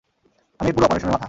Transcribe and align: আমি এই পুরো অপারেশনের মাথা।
আমি 0.59 0.67
এই 0.67 0.73
পুরো 0.75 0.85
অপারেশনের 0.85 1.07
মাথা। 1.07 1.19